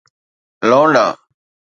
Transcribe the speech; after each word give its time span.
لونڊا 0.69 1.07